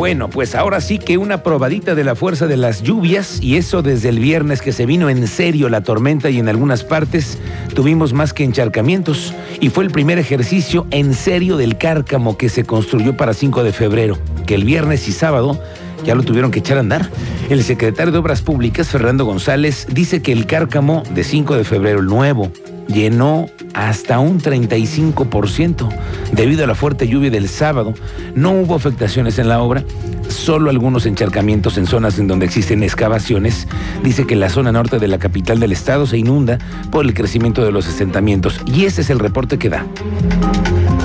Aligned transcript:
Bueno, 0.00 0.30
pues 0.30 0.54
ahora 0.54 0.80
sí 0.80 0.96
que 0.96 1.18
una 1.18 1.42
probadita 1.42 1.94
de 1.94 2.04
la 2.04 2.14
fuerza 2.14 2.46
de 2.46 2.56
las 2.56 2.82
lluvias 2.82 3.38
y 3.42 3.56
eso 3.56 3.82
desde 3.82 4.08
el 4.08 4.18
viernes 4.18 4.62
que 4.62 4.72
se 4.72 4.86
vino 4.86 5.10
en 5.10 5.28
serio 5.28 5.68
la 5.68 5.82
tormenta 5.82 6.30
y 6.30 6.38
en 6.38 6.48
algunas 6.48 6.84
partes 6.84 7.36
tuvimos 7.74 8.14
más 8.14 8.32
que 8.32 8.42
encharcamientos 8.42 9.34
y 9.60 9.68
fue 9.68 9.84
el 9.84 9.90
primer 9.90 10.18
ejercicio 10.18 10.86
en 10.90 11.12
serio 11.12 11.58
del 11.58 11.76
cárcamo 11.76 12.38
que 12.38 12.48
se 12.48 12.64
construyó 12.64 13.14
para 13.14 13.34
5 13.34 13.62
de 13.62 13.74
febrero, 13.74 14.16
que 14.46 14.54
el 14.54 14.64
viernes 14.64 15.06
y 15.06 15.12
sábado 15.12 15.62
ya 16.02 16.14
lo 16.14 16.22
tuvieron 16.22 16.50
que 16.50 16.60
echar 16.60 16.78
a 16.78 16.80
andar. 16.80 17.10
El 17.50 17.62
secretario 17.62 18.10
de 18.10 18.20
Obras 18.20 18.40
Públicas, 18.40 18.88
Fernando 18.88 19.26
González, 19.26 19.86
dice 19.92 20.22
que 20.22 20.32
el 20.32 20.46
cárcamo 20.46 21.02
de 21.14 21.24
5 21.24 21.56
de 21.56 21.64
febrero, 21.64 22.00
el 22.00 22.06
nuevo, 22.06 22.50
llenó 22.88 23.48
hasta 23.74 24.18
un 24.18 24.40
35% 24.40 25.88
debido 26.32 26.64
a 26.64 26.66
la 26.66 26.74
fuerte 26.74 27.08
lluvia 27.08 27.30
del 27.30 27.48
sábado. 27.48 27.94
No 28.34 28.52
hubo 28.52 28.74
afectaciones 28.74 29.38
en 29.38 29.48
la 29.48 29.60
obra, 29.60 29.84
solo 30.28 30.70
algunos 30.70 31.06
encharcamientos 31.06 31.78
en 31.78 31.86
zonas 31.86 32.18
en 32.18 32.26
donde 32.26 32.46
existen 32.46 32.82
excavaciones. 32.82 33.66
Dice 34.02 34.26
que 34.26 34.36
la 34.36 34.48
zona 34.48 34.72
norte 34.72 34.98
de 34.98 35.08
la 35.08 35.18
capital 35.18 35.60
del 35.60 35.72
estado 35.72 36.06
se 36.06 36.18
inunda 36.18 36.58
por 36.90 37.04
el 37.04 37.14
crecimiento 37.14 37.64
de 37.64 37.72
los 37.72 37.86
asentamientos 37.86 38.60
y 38.66 38.84
ese 38.84 39.02
es 39.02 39.10
el 39.10 39.18
reporte 39.18 39.58
que 39.58 39.68
da. 39.68 39.86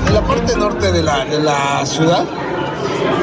En 0.06 0.14
la 0.14 0.22
parte 0.22 0.56
norte 0.56 0.92
de 0.92 1.02
la, 1.02 1.24
de 1.24 1.40
la 1.40 1.84
ciudad, 1.84 2.24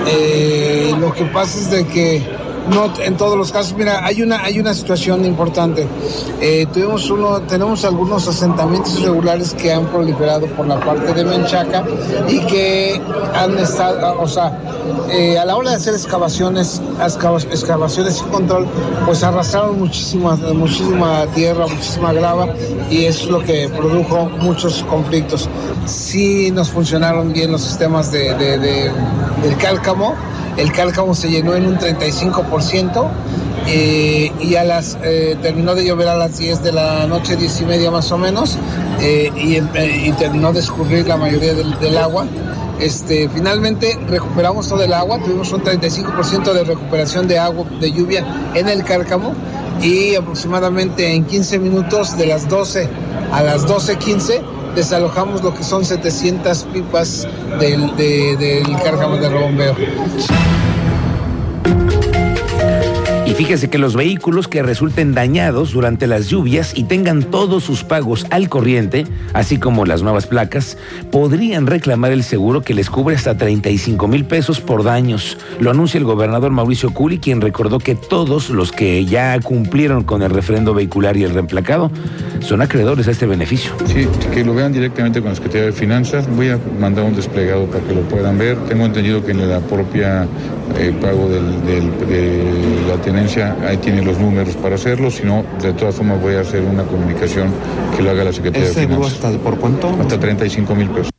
eh, 0.08 0.94
lo 1.00 1.14
que 1.14 1.26
pasa 1.26 1.60
es 1.60 1.72
de 1.72 1.88
que 1.88 2.43
no 2.70 2.92
en 3.00 3.18
todos 3.18 3.38
los 3.38 3.52
casos. 3.52 3.76
Mira, 3.78 4.06
hay 4.06 4.22
una, 4.22 4.44
hay 4.44 4.60
una 4.60 4.74
situación 4.74 5.26
importante. 5.26 5.88
Eh, 6.42 6.66
tuvimos 6.74 7.10
uno, 7.10 7.42
tenemos 7.42 7.84
algunos 7.86 8.28
asentamientos 8.28 9.00
irregulares 9.00 9.54
que 9.54 9.74
han 9.74 9.86
proliferado 9.88 10.48
por 10.48 10.68
la 10.68 10.80
parte 10.80 11.14
de 11.14 11.24
Menchaca 11.24 11.84
y 12.28 12.40
que 12.46 13.02
han 13.36 13.58
estado, 13.58 14.20
o 14.22 14.28
sea, 14.28 14.60
eh, 15.10 15.38
a 15.38 15.46
la 15.46 15.56
hora 15.56 15.72
de 15.72 15.76
hacer 15.78 15.94
excavaciones, 15.94 16.82
excavaciones 17.00 18.22
y 18.22 18.32
control, 18.32 18.68
pues 19.06 19.24
arrastraron 19.24 19.80
muchísima, 19.80 20.36
muchísima 20.36 21.26
tierra, 21.34 21.68
muchísima 21.68 22.14
grava 22.14 22.48
y 22.90 23.06
eso 23.06 23.26
es 23.26 23.30
lo 23.30 23.40
que 23.42 23.70
produjo 23.70 24.30
muchos 24.42 24.84
conflictos. 24.84 25.50
Sí 25.86 26.52
nos 26.52 26.70
funcionaron 26.70 27.34
bien 27.34 27.52
los 27.52 27.62
sistemas 27.62 28.12
de, 28.12 28.34
del 28.36 29.58
cálcamo 29.58 30.16
el 30.58 30.72
cálcamo 30.72 31.16
se 31.16 31.30
llenó 31.30 31.56
en 31.56 31.66
un 31.66 31.78
35% 31.78 33.08
eh, 33.68 34.32
y 34.42 34.56
a 34.56 34.64
las, 34.64 34.98
eh, 35.04 35.38
terminó 35.42 35.74
de 35.74 35.86
llover 35.86 36.10
a 36.10 36.16
las 36.16 36.38
10 36.38 36.64
de 36.64 36.74
la 36.74 37.08
noche, 37.08 37.36
10 37.36 37.62
y 37.62 37.66
media 37.66 37.92
más 37.92 38.12
o 38.12 38.18
menos, 38.18 38.58
eh, 39.02 39.32
y, 39.36 40.12
terminó 40.14 40.52
de 40.52 40.60
escurrir 40.60 41.08
la 41.08 41.18
mayoría 41.18 41.54
del, 41.54 41.98
agua. 41.98 42.26
Este, 42.80 43.30
finalmente 43.30 43.98
recuperamos 44.10 44.68
todo 44.68 44.84
el 44.84 44.94
agua, 44.94 45.20
tuvimos 45.24 45.52
un 45.54 45.64
35% 45.64 46.54
de 46.54 46.64
recuperación 46.64 47.28
de 47.28 47.40
agua, 47.40 47.66
de 47.80 47.92
lluvia 47.92 48.26
en 48.54 48.68
el 48.68 48.84
cárcamo 48.84 49.34
y 49.82 50.16
aproximadamente 50.16 51.14
en 51.14 51.26
15 51.26 51.60
minutos 51.60 52.18
de 52.18 52.26
las 52.26 52.50
12 52.50 52.90
a 53.32 53.42
las 53.42 53.66
12.15 53.66 54.42
desalojamos 54.76 55.44
lo 55.44 55.54
que 55.54 55.64
son 55.64 55.86
700 55.86 56.64
pipas 56.74 57.28
del, 57.60 57.96
de, 57.96 58.38
del 58.38 58.78
cárgamo 58.82 59.18
de 59.18 59.30
robombeo. 59.30 59.76
Y 63.26 63.36
fíjese 63.36 63.68
que 63.68 63.80
los 63.80 63.96
vehículos 63.96 64.48
que 64.48 64.62
resulten 64.62 65.16
dañados 65.16 65.72
durante 65.72 66.06
las 66.06 66.28
lluvias 66.28 66.74
y 66.76 66.84
tengan 66.84 67.24
todos 67.24 67.64
sus 67.64 67.84
pagos 67.84 68.28
al 68.30 68.48
corriente, 68.48 69.08
así 69.34 69.58
como 69.58 69.86
las 69.86 70.04
nuevas 70.04 70.28
placas, 70.28 70.78
podrían 71.10 71.66
reclamar 71.66 72.12
el 72.12 72.24
seguro 72.24 72.62
que 72.62 72.76
les 72.76 72.92
cubre 72.92 73.16
hasta 73.16 73.36
35 73.36 74.08
mil 74.08 74.26
pesos 74.26 74.60
por 74.60 74.84
daños. 74.84 75.40
Lo 75.60 75.72
anuncia 75.72 75.98
el 75.98 76.04
gobernador 76.04 76.52
Mauricio 76.52 76.94
Curi, 76.94 77.18
quien 77.18 77.42
recordó 77.42 77.80
que 77.80 77.96
todos 77.96 78.52
los 78.52 78.72
que 78.72 79.04
ya 79.06 79.40
cumplieron 79.40 80.04
con 80.04 80.22
el 80.22 80.30
refrendo 80.30 80.76
vehicular 80.76 81.18
y 81.18 81.24
el 81.24 81.34
reemplacado 81.34 81.90
son 82.44 82.62
acreedores 82.62 83.08
a 83.08 83.12
este 83.12 83.26
beneficio. 83.26 83.72
Sí, 83.86 84.08
que 84.34 84.44
lo 84.44 84.54
vean 84.54 84.74
directamente 84.74 85.22
con 85.22 85.30
la 85.30 85.36
Secretaría 85.36 85.68
de 85.68 85.72
Finanzas. 85.72 86.28
Voy 86.36 86.50
a 86.50 86.60
mandar 86.80 87.06
un 87.06 87.16
desplegado 87.16 87.66
para 87.66 87.84
que 87.84 87.96
lo 87.96 88.02
puedan 88.02 88.38
ver. 88.38 88.58
Tengo 88.68 88.86
entendido 88.86 89.24
que 89.24 89.32
en 89.32 89.50
la 89.50 89.60
propia 89.60 90.28
eh, 90.78 90.94
pago 91.02 91.30
del, 91.30 91.66
de 91.66 92.44
la 92.88 93.02
tenencia 93.02 93.56
ahí 93.68 93.78
tiene 93.78 94.04
los 94.04 94.20
números 94.20 94.56
para 94.56 94.76
hacerlo. 94.76 95.10
Si 95.10 95.24
no, 95.24 95.44
de 95.62 95.74
todas 95.74 95.96
formas 95.96 96.22
voy 96.22 96.36
a 96.36 96.42
hacer 96.42 96.62
una 96.62 96.84
comunicación 96.84 97.50
que 97.96 98.04
lo 98.04 98.12
haga 98.12 98.24
la 98.26 98.34
Secretaría 98.34 98.68
de 98.68 98.74
Finanzas. 98.74 99.14
hasta 99.14 99.32
por 99.40 99.58
cuánto? 99.58 99.90
Hasta 100.00 100.20
35 100.20 100.76
mil 100.76 100.90
pesos. 100.90 101.12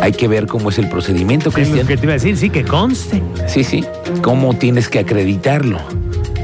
Hay 0.00 0.12
que 0.12 0.28
ver 0.28 0.46
cómo 0.46 0.68
es 0.68 0.78
el 0.78 0.90
procedimiento, 0.90 1.50
Cristian. 1.50 1.86
que 1.86 1.96
te 1.96 2.04
iba 2.04 2.12
a 2.12 2.16
decir, 2.16 2.36
sí, 2.36 2.50
que 2.50 2.62
conste. 2.62 3.22
Sí, 3.46 3.64
sí. 3.64 3.84
¿Cómo 4.20 4.54
tienes 4.54 4.90
que 4.90 4.98
acreditarlo? 4.98 5.80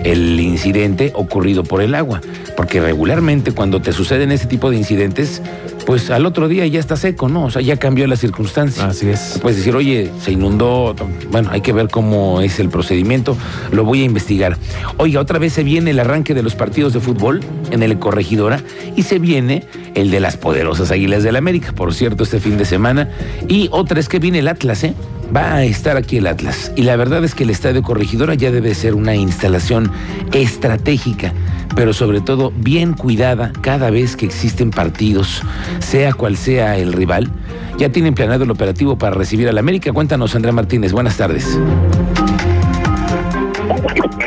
El 0.05 0.41
incidente 0.41 1.13
ocurrido 1.15 1.65
por 1.65 1.83
el 1.83 1.95
agua. 1.95 2.21
Porque 2.57 2.81
regularmente 2.81 3.53
cuando 3.53 3.81
te 3.81 3.93
suceden 3.93 4.33
ese 4.33 4.47
tipo 4.47 4.71
de 4.71 4.77
incidentes, 4.77 5.43
pues 5.87 6.11
al 6.11 6.27
otro 6.27 6.49
día 6.49 6.67
ya 6.67 6.79
está 6.79 6.97
seco, 6.97 7.29
¿no? 7.29 7.45
O 7.45 7.51
sea, 7.51 7.63
ya 7.63 7.77
cambió 7.77 8.07
la 8.07 8.17
circunstancia. 8.17 8.87
Así 8.87 9.09
es. 9.09 9.39
Puedes 9.41 9.59
decir, 9.59 9.75
oye, 9.75 10.11
se 10.23 10.33
inundó. 10.33 10.95
Bueno, 11.31 11.49
hay 11.53 11.61
que 11.61 11.73
ver 11.73 11.89
cómo 11.89 12.41
es 12.41 12.61
el 12.61 12.69
procedimiento. 12.69 13.37
Lo 13.73 13.85
voy 13.85 14.03
a 14.03 14.05
investigar. 14.05 14.57
Oiga, 14.99 15.21
otra 15.21 15.39
vez 15.39 15.53
se 15.53 15.65
viene 15.65 15.91
el 15.91 16.01
arranque 16.01 16.35
de 16.35 16.43
los 16.43 16.55
partidos 16.55 16.93
de 16.93 17.01
fútbol 17.01 17.41
en 17.71 17.83
el 17.83 17.99
Corregidora 17.99 18.61
y 18.97 19.03
se 19.03 19.19
viene 19.19 19.65
el 19.95 20.11
de 20.11 20.21
las 20.21 20.37
poderosas 20.37 20.91
Águilas 20.91 21.23
del 21.23 21.37
América, 21.37 21.73
por 21.73 21.95
cierto, 21.95 22.25
este 22.25 22.41
fin 22.41 22.57
de 22.57 22.65
semana. 22.65 23.09
Y 23.49 23.69
otra 23.73 24.01
es 24.01 24.09
que 24.09 24.19
viene 24.19 24.41
el 24.41 24.49
Atlas, 24.49 24.85
¿eh? 24.85 24.95
Va 25.35 25.55
a 25.55 25.65
estar 25.65 25.97
aquí 25.97 26.19
el 26.19 26.27
Atlas. 26.27 26.73
Y 26.77 26.83
la 26.83 26.97
verdad 26.97 27.25
es 27.25 27.35
que 27.35 27.45
el 27.45 27.51
Estadio 27.51 27.83
Corregidora 27.83 28.35
ya 28.35 28.51
debe 28.51 28.75
ser 28.75 28.95
una 28.95 29.15
instalación 29.15 29.91
estratégica, 30.33 31.33
pero 31.75 31.93
sobre 31.93 32.21
todo 32.21 32.53
bien 32.57 32.95
cuidada 32.95 33.53
cada 33.61 33.91
vez 33.91 34.17
que 34.17 34.27
existen 34.27 34.71
partidos, 34.71 35.43
sea 35.79 36.13
cual 36.13 36.37
sea 36.37 36.77
el 36.77 36.93
rival. 36.93 37.31
Ya 37.79 37.91
tienen 37.91 38.15
planeado 38.15 38.45
el 38.45 38.51
operativo 38.51 38.99
para 38.99 39.15
recibir 39.15 39.49
al 39.49 39.59
América. 39.59 39.93
Cuéntanos, 39.93 40.35
Andrea 40.35 40.53
Martínez. 40.53 40.93
Buenas 40.93 41.17
tardes. 41.17 41.59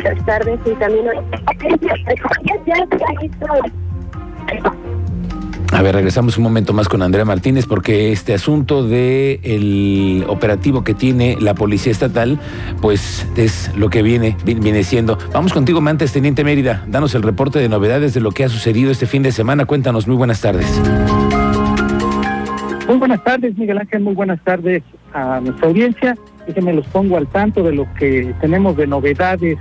Buenas 0.04 0.26
tardes 0.26 0.60
y 0.66 0.72
también 0.76 1.06
a 5.74 5.82
ver, 5.82 5.96
regresamos 5.96 6.38
un 6.38 6.44
momento 6.44 6.72
más 6.74 6.88
con 6.88 7.02
Andrea 7.02 7.26
Martínez 7.26 7.66
porque 7.66 8.12
este 8.12 8.34
asunto 8.34 8.88
de 8.88 10.24
operativo 10.28 10.84
que 10.84 10.94
tiene 10.94 11.38
la 11.40 11.56
Policía 11.56 11.92
Estatal, 11.92 12.40
pues 12.82 13.28
es 13.36 13.72
lo 13.76 13.90
que 13.90 14.04
viene, 14.04 14.38
viene 14.46 14.84
siendo. 14.84 15.18
Vamos 15.34 15.52
contigo, 15.52 15.82
Mantes, 15.82 16.14
Teniente 16.14 16.44
Mérida. 16.44 16.84
Danos 16.88 17.16
el 17.16 17.24
reporte 17.24 17.60
de 17.60 17.70
novedades 17.70 18.14
de 18.14 18.22
lo 18.22 18.32
que 18.32 18.44
ha 18.44 18.50
sucedido 18.50 18.92
este 18.92 19.08
fin 19.08 19.24
de 19.24 19.32
semana. 19.32 19.66
Cuéntanos, 19.66 20.08
muy 20.08 20.16
buenas 20.16 20.42
tardes. 20.42 20.68
Muy 22.88 22.98
buenas 22.98 23.24
tardes, 23.24 23.58
Miguel 23.58 23.80
Ángel, 23.80 24.02
muy 24.02 24.14
buenas 24.14 24.44
tardes 24.44 24.84
a 25.14 25.40
nuestra 25.40 25.68
audiencia. 25.68 26.16
Déjenme 26.46 26.74
los 26.74 26.86
pongo 26.88 27.18
al 27.18 27.28
tanto 27.28 27.64
de 27.64 27.74
lo 27.74 27.92
que 27.96 28.34
tenemos 28.42 28.78
de 28.78 28.86
novedades 28.86 29.58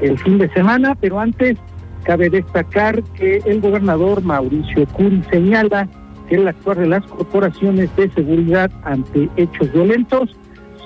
el 0.00 0.18
fin 0.18 0.38
de 0.38 0.48
semana, 0.50 0.94
pero 0.94 1.20
antes 1.20 1.58
Cabe 2.04 2.30
destacar 2.30 3.02
que 3.14 3.42
el 3.44 3.60
gobernador 3.60 4.22
Mauricio 4.22 4.86
Curi 4.86 5.22
señala 5.30 5.88
que 6.28 6.36
el 6.36 6.48
actuar 6.48 6.78
de 6.78 6.86
las 6.86 7.04
corporaciones 7.06 7.94
de 7.96 8.10
seguridad 8.10 8.70
ante 8.84 9.28
hechos 9.36 9.72
violentos 9.72 10.30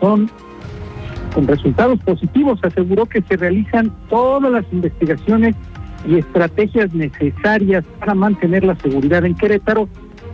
son 0.01 0.29
con 1.35 1.47
resultados 1.47 1.99
positivos. 2.01 2.59
Aseguró 2.63 3.07
que 3.07 3.23
se 3.23 3.37
realizan 3.37 3.93
todas 4.09 4.51
las 4.51 4.65
investigaciones 4.73 5.55
y 6.07 6.19
estrategias 6.19 6.93
necesarias 6.95 7.85
para 7.99 8.15
mantener 8.15 8.65
la 8.65 8.77
seguridad 8.77 9.25
en 9.25 9.35
Querétaro, 9.35 9.89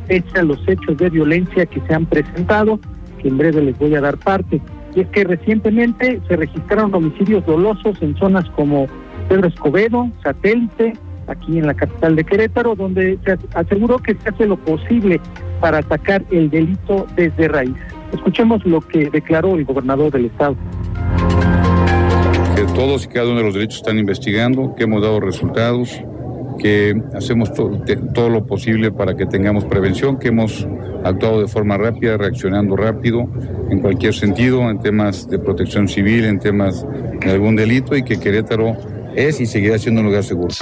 pese 0.06 0.38
a 0.38 0.42
los 0.42 0.58
hechos 0.68 0.96
de 0.96 1.10
violencia 1.10 1.66
que 1.66 1.80
se 1.80 1.94
han 1.94 2.06
presentado, 2.06 2.80
que 3.20 3.28
en 3.28 3.38
breve 3.38 3.62
les 3.62 3.78
voy 3.78 3.94
a 3.94 4.00
dar 4.00 4.16
parte. 4.16 4.60
Y 4.94 5.00
es 5.00 5.08
que 5.08 5.24
recientemente 5.24 6.20
se 6.26 6.36
registraron 6.36 6.94
homicidios 6.94 7.44
dolosos 7.46 8.00
en 8.02 8.16
zonas 8.16 8.48
como 8.56 8.86
Pedro 9.28 9.48
Escobedo, 9.48 10.10
satélite, 10.22 10.94
aquí 11.26 11.58
en 11.58 11.66
la 11.66 11.74
capital 11.74 12.16
de 12.16 12.24
Querétaro, 12.24 12.74
donde 12.74 13.18
se 13.24 13.38
aseguró 13.54 13.98
que 13.98 14.14
se 14.14 14.28
hace 14.28 14.46
lo 14.46 14.56
posible 14.56 15.20
para 15.60 15.78
atacar 15.78 16.24
el 16.30 16.50
delito 16.50 17.06
desde 17.16 17.48
raíz. 17.48 17.76
Escuchemos 18.12 18.64
lo 18.66 18.80
que 18.80 19.10
declaró 19.10 19.54
el 19.56 19.64
gobernador 19.64 20.12
del 20.12 20.26
estado. 20.26 20.56
Que 22.56 22.62
todos 22.74 23.04
y 23.04 23.08
cada 23.08 23.28
uno 23.28 23.38
de 23.38 23.44
los 23.44 23.54
delitos 23.54 23.76
están 23.76 23.98
investigando, 23.98 24.74
que 24.74 24.84
hemos 24.84 25.02
dado 25.02 25.20
resultados, 25.20 26.02
que 26.58 27.00
hacemos 27.14 27.52
todo 27.54 28.28
lo 28.28 28.46
posible 28.46 28.90
para 28.90 29.16
que 29.16 29.26
tengamos 29.26 29.64
prevención, 29.64 30.18
que 30.18 30.28
hemos 30.28 30.66
actuado 31.04 31.40
de 31.40 31.48
forma 31.48 31.78
rápida, 31.78 32.16
reaccionando 32.16 32.76
rápido 32.76 33.28
en 33.70 33.80
cualquier 33.80 34.12
sentido, 34.12 34.68
en 34.68 34.80
temas 34.80 35.28
de 35.28 35.38
protección 35.38 35.88
civil, 35.88 36.24
en 36.24 36.38
temas 36.38 36.86
de 37.20 37.30
algún 37.30 37.56
delito 37.56 37.96
y 37.96 38.02
que 38.02 38.18
Querétaro 38.18 38.76
es 39.14 39.40
y 39.40 39.46
seguirá 39.46 39.78
siendo 39.78 40.00
un 40.00 40.06
lugar 40.06 40.24
seguro. 40.24 40.54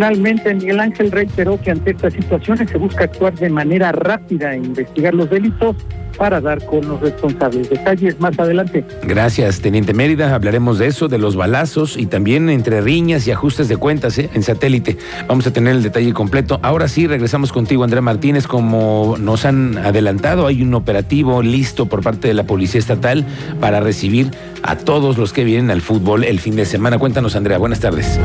Finalmente, 0.00 0.54
Miguel 0.54 0.80
Ángel 0.80 1.12
reiteró 1.12 1.60
que 1.60 1.72
ante 1.72 1.90
estas 1.90 2.14
situaciones 2.14 2.70
se 2.70 2.78
busca 2.78 3.04
actuar 3.04 3.34
de 3.34 3.50
manera 3.50 3.92
rápida 3.92 4.54
e 4.54 4.56
investigar 4.56 5.12
los 5.12 5.28
delitos 5.28 5.76
para 6.16 6.40
dar 6.40 6.64
con 6.64 6.88
los 6.88 7.02
responsables. 7.02 7.68
Detalles 7.68 8.18
más 8.18 8.38
adelante. 8.38 8.82
Gracias, 9.02 9.60
Teniente 9.60 9.92
Mérida. 9.92 10.34
Hablaremos 10.34 10.78
de 10.78 10.86
eso, 10.86 11.08
de 11.08 11.18
los 11.18 11.36
balazos 11.36 11.98
y 11.98 12.06
también 12.06 12.48
entre 12.48 12.80
riñas 12.80 13.26
y 13.26 13.30
ajustes 13.30 13.68
de 13.68 13.76
cuentas 13.76 14.16
¿eh? 14.16 14.30
en 14.32 14.42
satélite. 14.42 14.96
Vamos 15.28 15.46
a 15.46 15.52
tener 15.52 15.76
el 15.76 15.82
detalle 15.82 16.14
completo. 16.14 16.58
Ahora 16.62 16.88
sí, 16.88 17.06
regresamos 17.06 17.52
contigo, 17.52 17.84
Andrea 17.84 18.00
Martínez. 18.00 18.46
Como 18.46 19.16
nos 19.18 19.44
han 19.44 19.76
adelantado, 19.76 20.46
hay 20.46 20.62
un 20.62 20.72
operativo 20.72 21.42
listo 21.42 21.84
por 21.84 22.02
parte 22.02 22.26
de 22.26 22.32
la 22.32 22.44
Policía 22.44 22.78
Estatal 22.78 23.26
para 23.60 23.80
recibir 23.80 24.30
a 24.62 24.76
todos 24.76 25.18
los 25.18 25.34
que 25.34 25.44
vienen 25.44 25.70
al 25.70 25.82
fútbol 25.82 26.24
el 26.24 26.40
fin 26.40 26.56
de 26.56 26.64
semana. 26.64 26.98
Cuéntanos, 26.98 27.36
Andrea. 27.36 27.58
Buenas 27.58 27.80
tardes. 27.80 28.18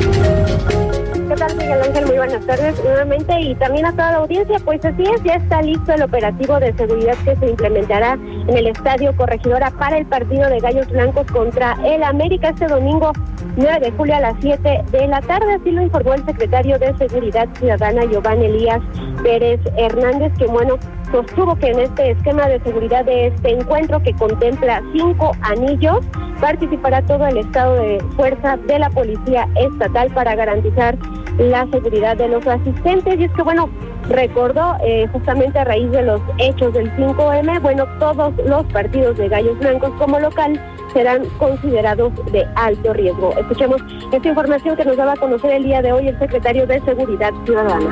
¿Qué 1.66 1.72
tal, 1.72 1.88
Miguel? 1.88 2.06
Muy 2.06 2.18
buenas 2.18 2.46
tardes 2.46 2.84
nuevamente 2.84 3.42
y 3.42 3.56
también 3.56 3.88
a 3.88 3.92
toda 3.92 4.12
la 4.12 4.18
audiencia. 4.18 4.60
Pues 4.64 4.86
así 4.86 5.02
es, 5.02 5.24
ya 5.24 5.34
está 5.34 5.64
listo 5.64 5.94
el 5.94 6.04
operativo 6.04 6.60
de 6.60 6.72
seguridad 6.74 7.16
que 7.26 7.36
se 7.38 7.50
implementará 7.50 8.14
en 8.14 8.56
el 8.56 8.68
Estadio 8.68 9.16
Corregidora 9.16 9.72
para 9.72 9.98
el 9.98 10.06
partido 10.06 10.48
de 10.48 10.60
Gallos 10.60 10.88
Blancos 10.90 11.26
contra 11.32 11.76
el 11.84 12.04
América 12.04 12.50
este 12.50 12.68
domingo 12.68 13.14
9 13.56 13.80
de 13.80 13.92
julio 13.94 14.16
a 14.16 14.20
las 14.20 14.36
7 14.42 14.84
de 14.92 15.08
la 15.08 15.22
tarde. 15.22 15.56
Así 15.56 15.72
lo 15.72 15.82
informó 15.82 16.14
el 16.14 16.24
secretario 16.26 16.78
de 16.78 16.96
Seguridad 17.00 17.50
Ciudadana, 17.58 18.06
Giovanni 18.06 18.46
Elías 18.46 18.82
Pérez 19.24 19.60
Hernández, 19.76 20.34
que 20.38 20.46
bueno, 20.46 20.78
sostuvo 21.12 21.56
que 21.56 21.72
en 21.72 21.80
este 21.80 22.12
esquema 22.12 22.48
de 22.48 22.60
seguridad 22.60 23.06
de 23.06 23.28
este 23.28 23.50
encuentro 23.50 24.04
que 24.04 24.14
contempla 24.14 24.84
cinco 24.94 25.32
anillos, 25.42 26.06
participará 26.40 27.02
todo 27.02 27.26
el 27.26 27.38
estado 27.38 27.74
de 27.74 28.00
fuerza 28.16 28.56
de 28.68 28.78
la 28.78 28.92
Policía 28.92 29.48
Estatal 29.56 30.12
para 30.14 30.36
garantizar 30.36 30.96
la 31.38 31.68
seguridad 31.72 32.18
de 32.18 32.28
los 32.28 32.46
asistentes. 32.48 33.20
Y 33.20 33.26
es 33.26 33.32
que, 33.32 33.42
bueno, 33.42 33.70
recordó 34.10 34.76
eh, 34.84 35.08
justamente 35.12 35.60
a 35.60 35.64
raíz 35.64 35.90
de 35.92 36.04
los 36.04 36.22
hechos 36.38 36.74
del 36.74 36.92
5M, 36.96 37.62
bueno, 37.62 37.86
todos 38.00 38.34
los 38.46 38.66
partidos 38.68 39.18
de 39.18 39.30
Gallos 39.30 39.58
Blancos 39.60 39.92
como 39.98 40.20
local 40.20 40.60
serán 40.96 41.26
considerados 41.38 42.14
de 42.32 42.46
alto 42.56 42.94
riesgo. 42.94 43.34
Escuchemos 43.38 43.82
esta 44.14 44.30
información 44.30 44.78
que 44.78 44.86
nos 44.86 44.96
daba 44.96 45.12
a 45.12 45.18
conocer 45.18 45.52
el 45.52 45.64
día 45.66 45.82
de 45.82 45.92
hoy 45.92 46.08
el 46.08 46.18
secretario 46.18 46.66
de 46.66 46.80
Seguridad 46.86 47.32
Ciudadana. 47.44 47.90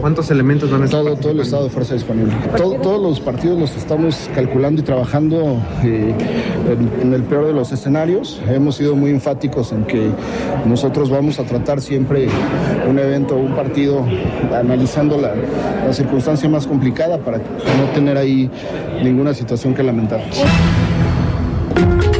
¿Cuántos 0.00 0.30
elementos 0.30 0.70
van 0.70 0.82
a 0.82 0.84
estar? 0.86 1.02
Todo, 1.02 1.16
todo 1.16 1.32
el 1.32 1.40
estado 1.40 1.64
de 1.64 1.70
fuerza 1.70 1.92
disponible. 1.92 2.32
todos 2.56 3.02
los 3.02 3.20
partidos 3.20 3.60
los 3.60 3.76
estamos 3.76 4.30
calculando 4.34 4.80
y 4.80 4.84
trabajando 4.84 5.62
eh, 5.84 6.14
en, 7.02 7.12
el 7.12 7.22
peor 7.24 7.46
de 7.46 7.52
los 7.52 7.70
escenarios. 7.70 8.40
Hemos 8.48 8.76
sido 8.76 8.96
muy 8.96 9.10
enfáticos 9.10 9.72
en 9.72 9.84
que 9.84 10.10
nosotros 10.64 11.10
vamos 11.10 11.38
a 11.38 11.44
tratar 11.44 11.82
siempre 11.82 12.28
un 12.88 12.98
evento 12.98 13.36
o 13.36 13.38
un 13.38 13.54
partido 13.54 14.06
analizando 14.54 15.18
la, 15.18 15.34
la 15.86 15.92
circunstancia 15.92 16.48
más 16.48 16.66
complicada 16.66 17.18
para 17.18 17.36
no 17.38 17.92
tener 17.94 18.16
ahí 18.16 18.50
ninguna 19.02 19.34
situación 19.34 19.74
que 19.74 19.82
lamentar. 19.82 20.22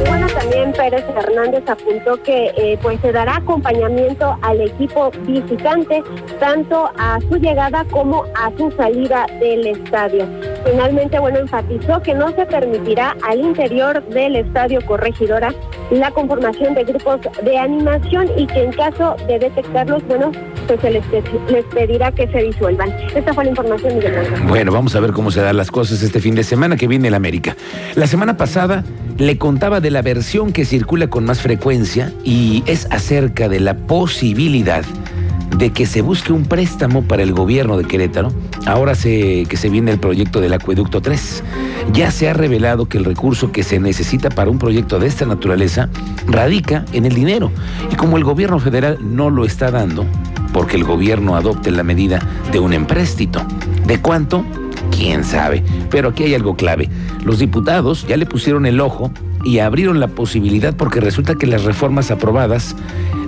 Bueno, 0.07 0.27
también 0.27 0.71
Pérez 0.73 1.03
Hernández 1.15 1.63
apuntó 1.67 2.21
que 2.21 2.53
eh, 2.57 2.77
pues 2.81 2.99
se 3.01 3.11
dará 3.11 3.37
acompañamiento 3.37 4.37
al 4.41 4.61
equipo 4.61 5.11
visitante 5.21 6.03
tanto 6.39 6.89
a 6.97 7.19
su 7.21 7.37
llegada 7.37 7.85
como 7.85 8.25
a 8.35 8.51
su 8.57 8.71
salida 8.71 9.25
del 9.39 9.67
estadio. 9.67 10.25
Finalmente, 10.65 11.19
bueno, 11.19 11.39
enfatizó 11.39 12.01
que 12.01 12.13
no 12.13 12.29
se 12.31 12.45
permitirá 12.45 13.15
al 13.27 13.39
interior 13.39 14.03
del 14.09 14.35
estadio 14.35 14.79
Corregidora 14.85 15.53
la 15.99 16.11
conformación 16.11 16.73
de 16.73 16.83
grupos 16.83 17.19
de 17.43 17.57
animación 17.57 18.27
y 18.37 18.47
que 18.47 18.63
en 18.63 18.71
caso 18.71 19.15
de 19.27 19.39
detectarlos, 19.39 20.05
bueno, 20.07 20.31
pues 20.67 20.79
se 20.81 20.91
les, 20.91 21.03
les 21.49 21.65
pedirá 21.65 22.11
que 22.11 22.27
se 22.27 22.43
disuelvan. 22.43 22.89
Esta 23.15 23.33
fue 23.33 23.43
la 23.45 23.51
información, 23.51 23.95
Miguel 23.95 24.13
Bueno, 24.47 24.71
vamos 24.71 24.95
a 24.95 24.99
ver 24.99 25.11
cómo 25.11 25.31
se 25.31 25.41
dan 25.41 25.57
las 25.57 25.71
cosas 25.71 26.01
este 26.01 26.19
fin 26.19 26.35
de 26.35 26.43
semana 26.43 26.75
que 26.75 26.87
viene 26.87 27.09
el 27.09 27.13
América. 27.13 27.55
La 27.95 28.07
semana 28.07 28.37
pasada 28.37 28.83
le 29.17 29.37
contaba 29.37 29.79
de 29.79 29.91
la 29.91 30.01
versión 30.01 30.51
que 30.51 30.65
circula 30.65 31.07
con 31.07 31.25
más 31.25 31.41
frecuencia 31.41 32.11
y 32.23 32.63
es 32.65 32.87
acerca 32.89 33.49
de 33.49 33.59
la 33.59 33.75
posibilidad 33.75 34.83
de 35.57 35.71
que 35.71 35.85
se 35.85 36.01
busque 36.01 36.33
un 36.33 36.45
préstamo 36.45 37.03
para 37.03 37.23
el 37.23 37.33
gobierno 37.33 37.77
de 37.77 37.85
Querétaro. 37.85 38.31
Ahora 38.65 38.95
sé 38.95 39.45
que 39.47 39.57
se 39.57 39.69
viene 39.69 39.91
el 39.91 39.99
proyecto 39.99 40.41
del 40.41 40.53
Acueducto 40.53 41.01
3. 41.01 41.43
Ya 41.91 42.11
se 42.11 42.29
ha 42.29 42.33
revelado 42.33 42.87
que 42.87 42.97
el 42.97 43.05
recurso 43.05 43.51
que 43.51 43.63
se 43.63 43.79
necesita 43.79 44.29
para 44.29 44.49
un 44.49 44.57
proyecto 44.57 44.99
de 44.99 45.07
esta 45.07 45.25
naturaleza 45.25 45.89
radica 46.27 46.85
en 46.93 47.05
el 47.05 47.13
dinero. 47.13 47.51
Y 47.91 47.95
como 47.95 48.17
el 48.17 48.23
gobierno 48.23 48.59
federal 48.59 48.97
no 49.01 49.29
lo 49.29 49.45
está 49.45 49.69
dando, 49.69 50.05
porque 50.53 50.77
el 50.77 50.83
gobierno 50.83 51.35
adopte 51.35 51.69
la 51.71 51.83
medida 51.83 52.19
de 52.51 52.59
un 52.59 52.73
empréstito. 52.73 53.45
¿De 53.85 53.99
cuánto? 53.99 54.43
quién 54.95 55.23
sabe. 55.23 55.63
Pero 55.89 56.09
aquí 56.09 56.23
hay 56.23 56.35
algo 56.35 56.55
clave. 56.55 56.89
Los 57.23 57.39
diputados 57.39 58.05
ya 58.07 58.17
le 58.17 58.25
pusieron 58.25 58.65
el 58.65 58.79
ojo 58.79 59.11
y 59.43 59.59
abrieron 59.59 59.99
la 59.99 60.07
posibilidad 60.07 60.75
porque 60.75 60.99
resulta 60.99 61.35
que 61.35 61.47
las 61.47 61.63
reformas 61.63 62.11
aprobadas 62.11 62.75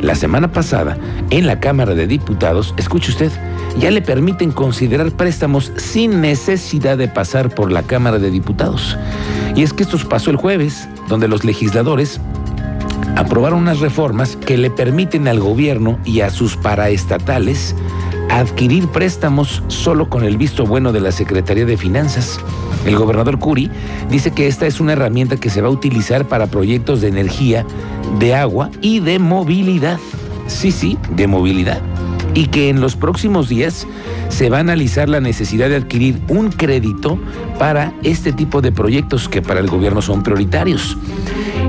la 0.02 0.16
semana 0.16 0.52
pasada 0.52 0.98
en 1.30 1.48
la 1.48 1.60
Cámara 1.60 1.96
de 1.96 2.08
Diputados, 2.08 2.74
escuche 2.78 3.12
usted, 3.12 3.32
ya 3.80 3.92
le 3.92 4.02
permiten 4.02 4.52
considerar 4.52 5.12
préstamos 5.12 5.72
sin 5.78 6.22
necesidad 6.22 6.98
de 6.98 7.08
pasar 7.08 7.54
por 7.54 7.72
la 7.72 7.84
Cámara 7.84 8.20
de 8.20 8.30
Diputados. 8.30 8.98
Y 9.56 9.64
es 9.64 9.74
que 9.74 9.84
esto 9.84 9.98
pasó 10.08 10.32
el 10.32 10.38
jueves, 10.38 10.88
donde 11.08 11.28
los 11.28 11.44
legisladores 11.44 12.20
aprobaron 13.16 13.60
unas 13.60 13.80
reformas 13.80 14.36
que 14.36 14.58
le 14.58 14.70
permiten 14.70 15.28
al 15.28 15.40
gobierno 15.40 15.98
y 16.06 16.22
a 16.22 16.30
sus 16.30 16.58
paraestatales 16.58 17.76
adquirir 18.30 18.88
préstamos 18.90 19.64
solo 19.68 20.10
con 20.10 20.24
el 20.24 20.38
visto 20.38 20.66
bueno 20.66 20.92
de 20.92 21.00
la 21.00 21.12
Secretaría 21.12 21.66
de 21.66 21.78
Finanzas. 21.78 22.40
El 22.86 22.96
gobernador 22.98 23.40
Curi 23.40 23.70
dice 24.10 24.32
que 24.32 24.48
esta 24.48 24.68
es 24.68 24.80
una 24.80 24.94
herramienta 24.94 25.38
que 25.38 25.50
se 25.50 25.62
va 25.62 25.68
a 25.68 25.72
utilizar 25.72 26.28
para 26.28 26.48
proyectos 26.48 27.02
de 27.02 27.08
energía, 27.08 27.66
de 28.20 28.36
agua 28.36 28.70
y 28.82 29.00
de 29.00 29.20
movilidad. 29.20 30.00
Sí, 30.48 30.72
sí, 30.72 30.98
de 31.16 31.28
movilidad. 31.28 31.82
Y 32.36 32.48
que 32.48 32.70
en 32.70 32.82
los 32.82 32.96
próximos 32.96 33.50
días 33.50 33.88
se 34.30 34.50
va 34.50 34.58
a 34.58 34.60
analizar 34.60 35.10
la 35.10 35.22
necesidad 35.22 35.70
de 35.70 35.78
adquirir 35.78 36.22
un 36.28 36.52
crédito 36.52 37.18
para 37.58 37.94
este 38.04 38.34
tipo 38.34 38.62
de 38.62 38.72
proyectos 38.72 39.30
que 39.30 39.42
para 39.42 39.60
el 39.60 39.68
gobierno 39.68 40.02
son 40.02 40.22
prioritarios. 40.22 40.98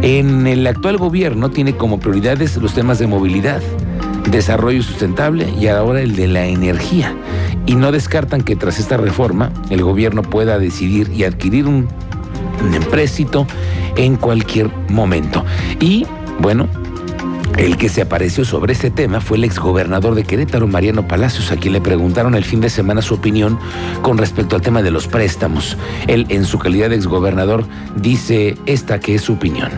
En 0.03 0.47
el 0.47 0.67
actual 0.67 0.99
gobierno 0.99 1.51
tiene 1.51 1.77
como 1.77 1.99
prioridades 1.99 2.57
los 2.57 2.75
temas 2.75 2.99
de 2.99 3.07
movilidad, 3.07 3.63
desarrollo 4.31 4.83
sustentable 4.83 5.49
y 5.59 5.69
ahora 5.69 6.01
el 6.01 6.17
de 6.17 6.29
la 6.29 6.47
energía. 6.47 7.15
Y 7.67 7.75
no 7.75 7.93
descartan 7.93 8.43
que 8.43 8.57
tras 8.57 8.79
esta 8.79 8.97
reforma 8.97 9.53
el 9.71 9.83
gobierno 9.83 10.23
pueda 10.23 10.59
decidir 10.59 11.11
y 11.13 11.25
adquirir 11.25 11.67
un, 11.67 11.89
un 12.65 12.75
empréstito 12.75 13.47
en 13.97 14.17
cualquier 14.17 14.71
momento. 14.89 15.45
Y 15.81 16.07
bueno, 16.39 16.69
el 17.57 17.79
que 17.79 17.89
se 17.89 18.03
apareció 18.03 18.45
sobre 18.45 18.75
este 18.75 18.91
tema 18.91 19.21
fue 19.21 19.39
el 19.39 19.45
exgobernador 19.45 20.15
de 20.15 20.25
Querétaro, 20.25 20.67
Mariano 20.67 21.09
Palacios, 21.09 21.51
a 21.51 21.57
quien 21.57 21.73
le 21.73 21.81
preguntaron 21.81 22.35
el 22.35 22.45
fin 22.45 22.61
de 22.61 22.69
semana 22.69 23.01
su 23.01 23.15
opinión 23.15 23.59
con 24.03 24.19
respecto 24.19 24.57
al 24.57 24.63
tema 24.63 24.83
de 24.83 24.91
los 24.91 25.09
préstamos. 25.09 25.77
Él, 26.07 26.27
en 26.29 26.45
su 26.45 26.59
calidad 26.59 26.91
de 26.91 26.97
exgobernador, 26.97 27.65
dice 27.97 28.57
esta 28.67 29.01
que 29.01 29.15
es 29.15 29.23
su 29.23 29.35
opinión. 29.35 29.71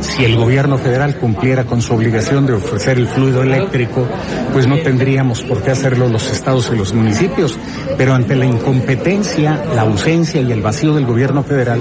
Si 0.00 0.24
el 0.24 0.36
gobierno 0.36 0.78
federal 0.78 1.16
cumpliera 1.16 1.64
con 1.64 1.82
su 1.82 1.94
obligación 1.94 2.46
de 2.46 2.52
ofrecer 2.52 2.98
el 2.98 3.08
fluido 3.08 3.42
eléctrico, 3.42 4.06
pues 4.52 4.66
no 4.66 4.78
tendríamos 4.78 5.42
por 5.42 5.62
qué 5.62 5.70
hacerlo 5.70 6.08
los 6.08 6.30
estados 6.30 6.70
y 6.72 6.76
los 6.76 6.92
municipios. 6.92 7.58
Pero 7.96 8.14
ante 8.14 8.36
la 8.36 8.46
incompetencia, 8.46 9.64
la 9.74 9.82
ausencia 9.82 10.40
y 10.40 10.52
el 10.52 10.62
vacío 10.62 10.94
del 10.94 11.06
gobierno 11.06 11.42
federal, 11.42 11.80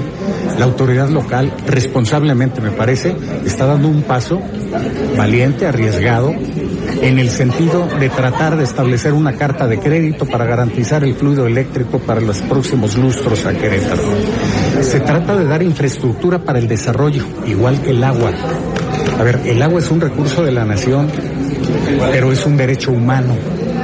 la 0.58 0.66
autoridad 0.66 1.10
local, 1.10 1.54
responsablemente 1.68 2.62
me 2.62 2.72
parece, 2.72 3.16
está 3.46 3.66
dando 3.66 3.88
un 3.88 4.04
paso 4.04 4.42
valiente, 5.18 5.68
arriesgado, 5.68 6.34
en 7.02 7.20
el 7.20 7.30
sentido 7.30 7.88
de 8.00 8.10
tratar 8.10 8.58
de 8.58 8.64
establecer 8.64 9.14
una 9.14 9.34
carta 9.34 9.68
de 9.68 9.80
crédito 9.80 10.26
para 10.26 10.46
garantizar 10.46 11.04
el 11.04 11.16
fluido 11.16 11.48
eléctrico 11.48 12.00
para 12.00 12.22
los 12.22 12.42
próximos 12.42 12.98
lustros 12.98 13.46
a 13.46 13.54
Querétaro. 13.54 14.04
Se 14.82 15.00
trata 15.00 15.36
de 15.36 15.46
dar 15.46 15.64
infraestructura 15.64 16.40
para 16.40 16.60
el 16.60 16.68
desarrollo, 16.68 17.26
igual 17.46 17.82
que 17.82 17.92
el 17.92 18.04
agua. 18.04 18.32
A 19.20 19.24
ver, 19.24 19.40
el 19.46 19.62
agua 19.62 19.80
es 19.80 19.92
un 19.92 20.02
recurso 20.02 20.44
de 20.44 20.52
la 20.52 20.66
nación, 20.66 21.10
pero 22.12 22.32
es 22.32 22.46
un 22.46 22.58
derecho 22.58 22.92
humano 22.92 23.36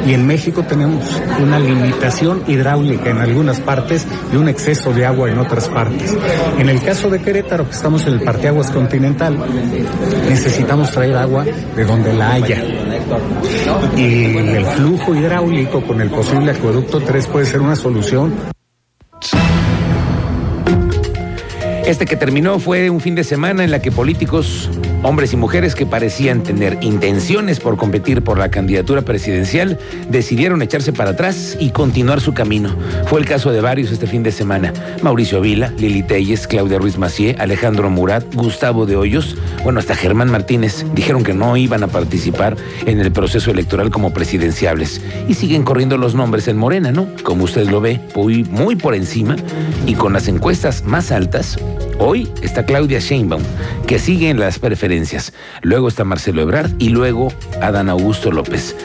Y 0.08 0.14
en 0.14 0.26
México 0.26 0.64
tenemos 0.64 1.22
una 1.42 1.60
limitación 1.60 2.42
hidráulica 2.48 3.10
en 3.10 3.18
algunas 3.18 3.60
partes 3.60 4.08
y 4.32 4.38
un 4.38 4.48
exceso 4.48 4.94
de 4.94 5.06
agua 5.06 5.30
en 5.30 5.38
otras 5.38 5.68
partes. 5.68 6.18
En 6.58 6.70
el 6.70 6.82
caso 6.82 7.10
de 7.10 7.20
Querétaro, 7.20 7.66
que 7.66 7.76
estamos 7.76 8.08
en 8.08 8.14
el 8.14 8.22
parteaguas 8.22 8.72
continental, 8.72 9.38
necesitamos 10.30 10.92
traer 10.92 11.18
agua 11.18 11.44
de 11.44 11.84
donde 11.84 12.14
la 12.14 12.32
haya. 12.32 12.64
Y 13.98 14.38
el 14.38 14.66
flujo 14.66 15.14
hidráulico 15.14 15.82
con 15.82 16.00
el 16.00 16.10
posible 16.10 16.52
acueducto 16.52 17.02
3 17.02 17.28
puede 17.28 17.46
ser 17.46 17.60
una 17.60 17.76
solución. 17.76 18.34
Este 21.86 22.06
que 22.06 22.16
terminó 22.16 22.60
fue 22.60 22.90
un 22.90 23.02
fin 23.02 23.16
de 23.16 23.26
semana 23.26 23.66
en 23.66 23.72
la 23.72 23.82
que 23.82 23.92
políticos, 23.92 24.70
hombres 25.04 25.34
y 25.34 25.38
mujeres 25.38 25.76
que 25.76 25.86
parecían 25.86 26.44
tener 26.44 26.78
intenciones 26.82 27.60
por 27.60 27.78
competir 27.78 28.24
por 28.24 28.38
la 28.38 28.50
candidatura 28.50 29.02
presidencial, 29.02 29.78
decidieron 30.10 30.62
echarse 30.62 30.94
para 30.94 31.12
atrás 31.12 31.58
y 31.60 31.72
continuar 31.72 32.22
su 32.22 32.34
camino. 32.34 32.76
Fue 33.06 33.20
el 33.20 33.26
caso 33.26 33.52
de 33.52 33.62
varios 33.62 33.92
este 33.92 34.08
fin 34.08 34.24
de 34.24 34.32
semana. 34.32 34.74
Mauricio 35.02 35.42
Vila, 35.42 35.74
Lili 35.78 36.04
Telles, 36.04 36.48
Claudia 36.48 36.80
Ruiz 36.80 36.98
Macié, 36.98 37.36
Alejandro 37.40 37.90
Murat, 37.90 38.24
Gustavo 38.34 38.86
de 38.86 38.96
Hoyos, 38.96 39.36
bueno, 39.64 39.80
hasta 39.80 39.96
Germán 39.96 40.32
Martínez, 40.32 40.86
dijeron 40.94 41.24
que 41.24 41.34
no 41.34 41.58
iban 41.58 41.84
a 41.84 41.88
participar 41.88 42.56
en 42.86 43.00
el 43.00 43.12
proceso 43.12 43.52
electoral 43.52 43.90
como 43.90 44.14
presidenciables. 44.14 45.02
Y 45.28 45.36
siguen 45.36 45.64
corriendo 45.64 45.98
los 45.98 46.16
nombres 46.16 46.48
en 46.48 46.58
Morena, 46.58 46.92
¿no? 46.92 47.08
Como 47.24 47.44
usted 47.44 47.68
lo 47.70 47.82
ve, 47.82 48.00
muy, 48.16 48.44
muy 48.46 48.76
por 48.76 48.96
encima 48.96 49.36
y 49.86 49.96
con 49.96 50.14
las 50.14 50.28
encuestas 50.28 50.84
más 50.84 51.12
altas 51.12 51.58
Hoy 52.00 52.30
está 52.44 52.64
Claudia 52.64 53.00
Sheinbaum, 53.00 53.42
que 53.88 53.98
sigue 53.98 54.30
en 54.30 54.40
las 54.40 54.60
preferencias. 54.60 54.87
Luego 55.62 55.88
está 55.88 56.04
Marcelo 56.04 56.42
Ebrard 56.42 56.72
y 56.80 56.90
luego 56.90 57.32
Adán 57.62 57.90
Augusto 57.90 58.32
López. 58.32 58.76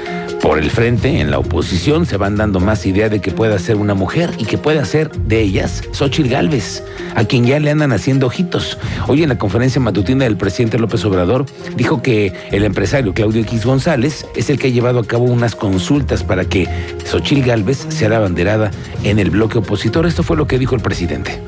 Por 0.42 0.58
el 0.58 0.72
frente, 0.72 1.20
en 1.20 1.30
la 1.30 1.38
oposición, 1.38 2.04
se 2.04 2.16
van 2.16 2.36
dando 2.36 2.58
más 2.58 2.84
idea 2.84 3.08
de 3.08 3.20
que 3.20 3.30
pueda 3.30 3.56
ser 3.60 3.76
una 3.76 3.94
mujer 3.94 4.30
y 4.38 4.44
que 4.44 4.58
pueda 4.58 4.84
ser 4.84 5.08
de 5.12 5.40
ellas 5.40 5.84
Xochitl 5.92 6.28
Gálvez, 6.28 6.82
a 7.14 7.24
quien 7.24 7.46
ya 7.46 7.60
le 7.60 7.70
andan 7.70 7.92
haciendo 7.92 8.26
ojitos. 8.26 8.76
Hoy 9.06 9.22
en 9.22 9.28
la 9.28 9.38
conferencia 9.38 9.80
matutina 9.80 10.24
del 10.24 10.36
presidente 10.36 10.80
López 10.80 11.04
Obrador 11.04 11.46
dijo 11.76 12.02
que 12.02 12.32
el 12.50 12.64
empresario 12.64 13.14
Claudio 13.14 13.42
X 13.42 13.64
González 13.64 14.26
es 14.34 14.50
el 14.50 14.58
que 14.58 14.66
ha 14.66 14.70
llevado 14.70 14.98
a 14.98 15.06
cabo 15.06 15.26
unas 15.26 15.54
consultas 15.54 16.24
para 16.24 16.44
que 16.44 16.68
Xochitl 17.04 17.46
Gálvez 17.46 17.86
sea 17.90 18.08
la 18.08 18.18
banderada 18.18 18.72
en 19.04 19.20
el 19.20 19.30
bloque 19.30 19.58
opositor. 19.58 20.06
Esto 20.06 20.24
fue 20.24 20.36
lo 20.36 20.48
que 20.48 20.58
dijo 20.58 20.74
el 20.74 20.82
presidente. 20.82 21.40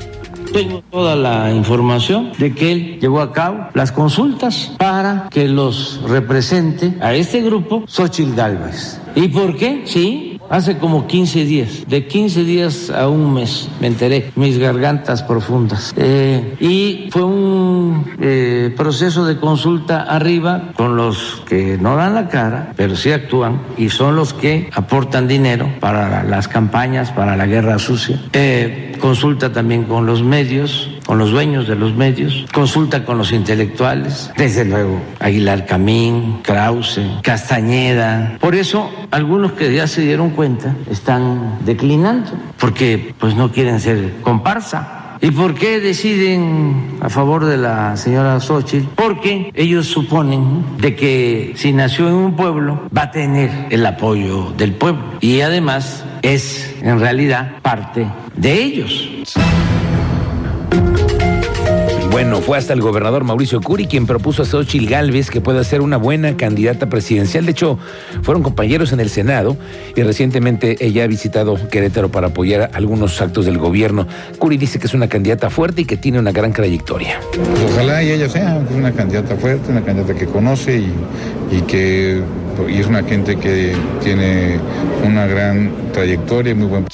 Tengo 0.55 0.81
toda 0.89 1.17
la 1.17 1.53
información 1.53 2.31
de 2.37 2.55
que 2.55 2.71
él 2.71 2.99
llevó 3.01 3.19
a 3.19 3.33
cabo 3.33 3.67
las 3.73 3.91
consultas 3.91 4.73
para 4.77 5.27
que 5.29 5.49
los 5.49 5.99
represente 6.07 6.93
a 7.01 7.13
este 7.13 7.41
grupo 7.41 7.83
Xochitl 7.85 8.35
Galvez. 8.35 9.01
¿Y 9.15 9.27
por 9.27 9.57
qué? 9.57 9.81
Sí, 9.83 10.34
Hace 10.55 10.77
como 10.77 11.05
15 11.05 11.43
días, 11.43 11.83
de 11.85 12.07
15 12.07 12.45
días 12.45 12.89
a 12.89 13.09
un 13.09 13.33
mes, 13.33 13.67
me 13.81 13.87
enteré, 13.87 14.31
mis 14.37 14.57
gargantas 14.57 15.21
profundas. 15.21 15.93
Eh, 15.97 16.55
y 16.61 17.09
fue 17.11 17.25
un 17.25 18.05
eh, 18.21 18.73
proceso 18.77 19.25
de 19.25 19.37
consulta 19.37 20.03
arriba 20.03 20.71
con 20.77 20.95
los 20.95 21.43
que 21.45 21.77
no 21.77 21.97
dan 21.97 22.15
la 22.15 22.29
cara, 22.29 22.71
pero 22.77 22.95
sí 22.95 23.11
actúan 23.11 23.63
y 23.75 23.89
son 23.89 24.15
los 24.15 24.33
que 24.33 24.69
aportan 24.71 25.27
dinero 25.27 25.69
para 25.81 26.23
las 26.23 26.47
campañas, 26.47 27.11
para 27.11 27.35
la 27.35 27.47
guerra 27.47 27.77
sucia. 27.77 28.21
Eh, 28.31 28.93
consulta 29.01 29.51
también 29.51 29.83
con 29.83 30.05
los 30.05 30.23
medios, 30.23 30.89
con 31.05 31.17
los 31.17 31.31
dueños 31.31 31.67
de 31.67 31.75
los 31.75 31.93
medios, 31.95 32.45
consulta 32.53 33.05
con 33.05 33.17
los 33.17 33.31
intelectuales, 33.31 34.31
desde 34.37 34.65
luego 34.65 35.01
Aguilar 35.19 35.65
Camín, 35.65 36.39
Krause, 36.41 37.01
Castañeda. 37.21 38.37
Por 38.39 38.55
eso 38.55 38.89
algunos 39.11 39.53
que 39.53 39.73
ya 39.73 39.87
se 39.87 40.01
dieron 40.01 40.31
cuenta 40.31 40.75
están 40.89 41.59
declinando, 41.65 42.31
porque 42.59 43.13
pues 43.19 43.35
no 43.35 43.51
quieren 43.51 43.79
ser 43.79 44.13
comparsa. 44.21 45.01
¿Y 45.21 45.31
por 45.31 45.55
qué 45.55 45.79
deciden 45.79 46.97
a 46.99 47.09
favor 47.09 47.45
de 47.45 47.57
la 47.57 47.95
señora 47.95 48.39
Xochitl? 48.39 48.87
Porque 48.95 49.51
ellos 49.55 49.87
suponen 49.87 50.63
de 50.77 50.95
que 50.95 51.53
si 51.55 51.71
nació 51.71 52.09
en 52.09 52.15
un 52.15 52.35
pueblo 52.35 52.81
va 52.95 53.03
a 53.03 53.11
tener 53.11 53.49
el 53.69 53.85
apoyo 53.85 54.51
del 54.57 54.73
pueblo 54.73 55.03
y 55.21 55.39
además 55.41 56.03
es 56.21 56.75
en 56.81 56.99
realidad 56.99 57.53
parte 57.61 58.07
de 58.35 58.61
ellos. 58.61 59.09
Bueno, 62.15 62.39
fue 62.39 62.57
hasta 62.57 62.71
el 62.71 62.79
gobernador 62.79 63.25
Mauricio 63.25 63.59
Curi 63.59 63.87
quien 63.87 64.07
propuso 64.07 64.43
a 64.43 64.45
Xochitl 64.45 64.87
Galvez 64.87 65.29
que 65.29 65.41
pueda 65.41 65.61
ser 65.65 65.81
una 65.81 65.97
buena 65.97 66.37
candidata 66.37 66.87
presidencial. 66.87 67.43
De 67.43 67.51
hecho, 67.51 67.77
fueron 68.21 68.41
compañeros 68.41 68.93
en 68.93 69.01
el 69.01 69.09
Senado 69.09 69.57
y 69.97 70.01
recientemente 70.01 70.77
ella 70.79 71.03
ha 71.03 71.07
visitado 71.07 71.57
Querétaro 71.67 72.07
para 72.07 72.27
apoyar 72.27 72.71
algunos 72.71 73.21
actos 73.21 73.45
del 73.45 73.57
gobierno. 73.57 74.07
Curi 74.39 74.55
dice 74.55 74.79
que 74.79 74.87
es 74.87 74.93
una 74.93 75.09
candidata 75.09 75.49
fuerte 75.49 75.81
y 75.81 75.85
que 75.85 75.97
tiene 75.97 76.17
una 76.17 76.31
gran 76.31 76.53
trayectoria. 76.53 77.19
Ojalá 77.73 78.01
y 78.01 78.11
ella 78.11 78.29
sea 78.29 78.63
una 78.73 78.93
candidata 78.93 79.35
fuerte, 79.35 79.69
una 79.69 79.83
candidata 79.83 80.13
que 80.13 80.25
conoce 80.25 80.83
y, 81.51 81.61
que 81.63 82.23
es 82.69 82.87
una 82.87 83.03
gente 83.03 83.35
que 83.35 83.73
tiene 84.01 84.57
una 85.05 85.27
gran 85.27 85.69
trayectoria 85.91 86.53
y 86.53 86.55
muy 86.55 86.67
buen. 86.67 86.85